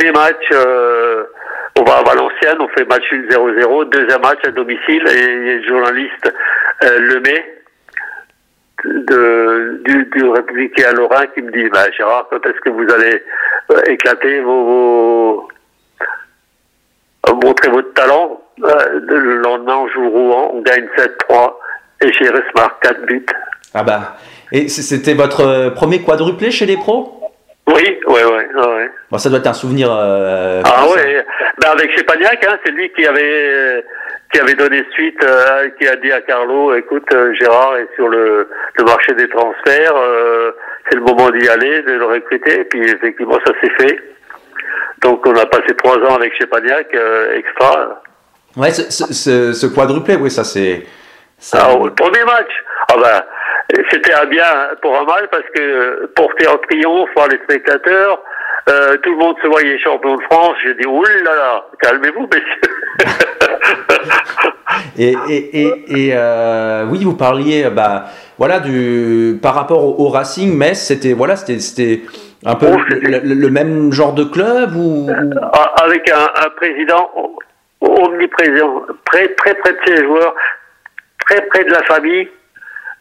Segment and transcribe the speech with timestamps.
[0.00, 1.24] Premier match, euh,
[1.78, 3.90] on va à Valenciennes, on fait match 0-0.
[3.90, 6.34] Deuxième match à domicile et il y a le journaliste
[6.84, 7.44] euh, Lemay
[9.84, 13.22] du, du Républicain Lorrain qui me dit bah, Gérard, quand est-ce que vous allez
[13.72, 15.46] euh, éclater vos,
[17.28, 18.40] euh, montrer votre talent?
[18.56, 21.56] Le lendemain, on joue Rouen, on gagne 7-3
[22.00, 23.26] et Chéris marque 4 buts.
[23.74, 24.16] Ah bah.
[24.50, 27.19] Et c'était votre premier quadruplé chez les pros?
[27.66, 28.90] Oui, ouais, ouais, ouais.
[29.10, 29.88] Bon, ça doit être un souvenir.
[29.92, 31.24] euh, Ah ouais,
[31.60, 33.84] ben avec Chepagnac, hein, c'est lui qui avait
[34.32, 38.08] qui avait donné suite, euh, qui a dit à Carlo, écoute euh, Gérard est sur
[38.08, 40.52] le, le marché des transferts, euh,
[40.88, 44.00] c'est le moment d'y aller, de le recruter, et puis effectivement ça s'est fait.
[45.02, 48.02] Donc on a passé trois ans avec Chepagnac, euh, extra.
[48.56, 50.84] Ouais, ce- ce- ce quadruplé, oui, ça c'est.
[51.38, 52.50] ça- Ah, le premier match,
[52.92, 53.22] ah ben,
[53.90, 54.44] c'était un bien
[54.82, 58.22] pour un mal parce que porter en triomphe par les spectateurs,
[58.68, 60.54] euh, tout le monde se voyait champion de France.
[60.64, 62.60] J'ai dit, oulala, calmez-vous, messieurs.
[64.98, 68.04] Et, et, et, et, euh, oui, vous parliez, bah,
[68.38, 72.02] voilà, du par rapport au, au Racing, Metz, c'était voilà, c'était c'était
[72.44, 75.08] un peu Oh, le, le- le même genre de club ou,
[75.52, 77.10] Ah, avec un, un président
[77.80, 80.34] omniprésent, très très près de ses joueurs,
[81.26, 82.28] très près de la famille,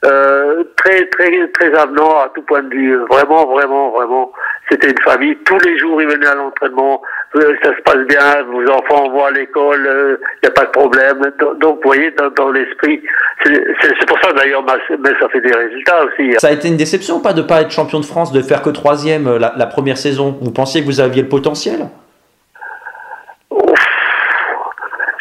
[0.05, 2.95] euh, très très très avenant à tout point de vue.
[3.09, 4.31] Vraiment, vraiment, vraiment,
[4.69, 5.35] c'était une famille.
[5.45, 7.01] Tous les jours, ils venaient à l'entraînement.
[7.35, 8.43] Euh, ça se passe bien.
[8.43, 10.17] Vos enfants vont à l'école.
[10.41, 11.19] Il n'y a pas de problème.
[11.59, 13.03] Donc, vous voyez, dans, dans l'esprit,
[13.43, 16.33] c'est pour ça d'ailleurs, mais ça fait des résultats aussi.
[16.39, 18.69] ça a été une déception pas de pas être champion de France, de faire que
[18.69, 21.87] troisième euh, la, la première saison Vous pensiez que vous aviez le potentiel?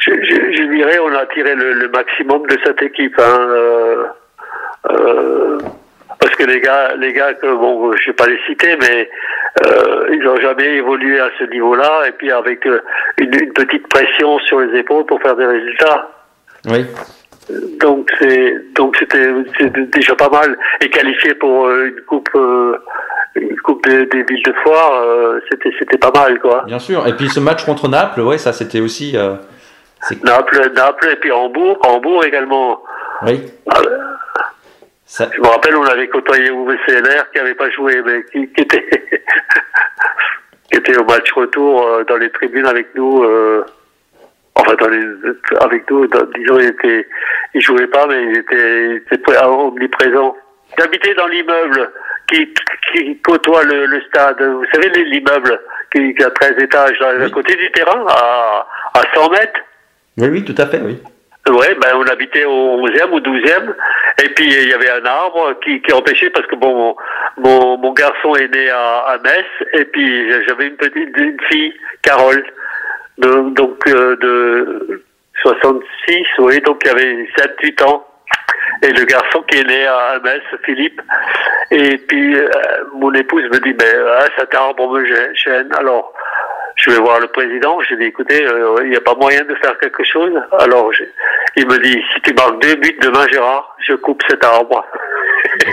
[0.00, 3.14] Je, je- je dirais on a tiré le, le maximum de cette équipe.
[3.18, 4.06] Hein, euh, euh,
[6.38, 9.10] que les gars, les gars que bon, je vais pas les citer, mais
[9.66, 12.80] euh, ils n'ont jamais évolué à ce niveau-là, et puis avec euh,
[13.18, 16.08] une, une petite pression sur les épaules pour faire des résultats.
[16.70, 16.86] Oui.
[17.80, 19.32] Donc c'est donc c'était
[19.92, 22.30] déjà pas mal et qualifié pour euh, une coupe
[23.34, 24.92] une coupe des, des villes de foire,
[25.50, 26.64] c'était c'était pas mal quoi.
[26.66, 27.06] Bien sûr.
[27.06, 29.16] Et puis ce match contre Naples, ouais, ça c'était aussi.
[30.24, 32.82] Naples, Naples et puis Hambourg, Hambourg également.
[33.26, 33.42] oui.
[35.10, 38.60] Ça, Je me rappelle, on avait côtoyé UVCLR qui n'avait pas joué, mais qui, qui
[38.60, 38.88] était
[40.70, 43.22] qui était au match retour euh, dans les tribunes avec nous.
[43.24, 43.64] euh,
[44.54, 45.02] enfin, dans les,
[45.60, 47.08] avec nous, dans- disons, il était,
[47.54, 50.36] il jouait pas, mais il était, il était pré- omniprésent.
[50.78, 51.90] J'habitais dans l'immeuble
[52.30, 52.52] qui,
[52.92, 54.42] qui côtoie le, le stade.
[54.42, 55.58] Vous savez, l'immeuble
[55.90, 57.30] qui, qui a 13 étages, là, à Oui.
[57.30, 59.60] côté du terrain, à, à 100 mètres.
[60.18, 61.00] oui, oui, tout à fait, oui.
[61.48, 63.74] Ouais, ben on habitait au 11e ou 12e,
[64.22, 66.96] et puis il y avait un arbre qui, qui empêchait parce que bon,
[67.36, 71.72] mon, mon garçon est né à, à Metz, et puis j'avais une petite une fille,
[72.02, 72.44] Carole,
[73.18, 75.02] de, donc euh, de
[75.42, 77.28] 66, oui, donc il avait
[77.62, 78.06] 7-8 ans,
[78.82, 81.00] et le garçon qui est né à Metz, Philippe,
[81.70, 82.48] et puis euh,
[82.94, 86.12] mon épouse me dit, ben ah, cet arbre me gê- gêne, alors
[86.78, 87.78] je vais voir le président.
[87.88, 90.32] J'ai dit, écoutez, euh, il n'y a pas moyen de faire quelque chose.
[90.58, 90.90] Alors,
[91.56, 94.84] il me dit, si tu marques deux buts demain, Gérard, je coupe cet arbre.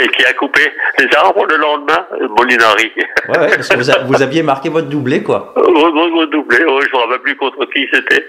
[0.00, 0.62] Et qui a coupé
[0.98, 2.06] les arbres le lendemain?
[2.38, 2.92] Molinari.
[3.28, 5.52] Ouais, ouais, parce que vous, a- vous aviez marqué votre doublé, quoi.
[5.56, 8.26] Redoublé, ouais, je ne me rappelle plus contre qui c'était.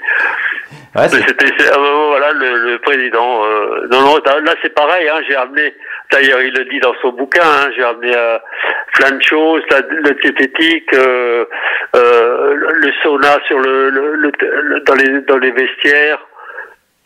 [0.95, 3.45] Ouais, c'était euh, voilà le, le président.
[3.45, 5.07] euh, non non là là, c'est pareil.
[5.07, 5.73] Hein, j'ai amené.
[6.11, 7.41] D'ailleurs il le dit dans son bouquin.
[7.43, 8.37] Hein, j'ai amené euh,
[8.95, 9.63] plein de choses.
[9.71, 11.45] La, le diététique, euh,
[11.95, 16.19] euh, le sauna sur le, le, le- dans les dans les vestiaires.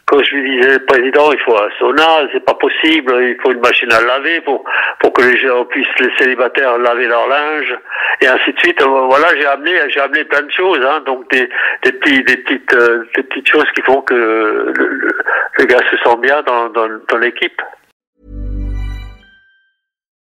[0.07, 3.11] Quand je lui disais président, il faut un sauna, c'est pas possible.
[3.23, 4.63] Il faut une machine à laver pour
[4.99, 7.75] pour que les gens puissent les célibataires laver leur linge
[8.21, 8.79] et ainsi de suite.
[8.83, 10.79] Euh, Voilà, j'ai amené j'ai amené plein de choses.
[10.87, 11.49] Hein, donc des
[11.83, 15.11] des petits des petites euh, des petites choses qui font que le, le,
[15.57, 17.59] le gars se sent bien dans dans, dans l'équipe.